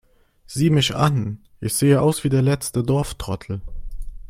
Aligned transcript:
Sieh 0.47 0.71
mich 0.71 0.95
an, 0.95 1.43
ich 1.59 1.75
sehe 1.75 2.01
aus 2.01 2.23
wie 2.23 2.29
der 2.29 2.41
letzte 2.41 2.81
Dorftrottel 2.83 3.61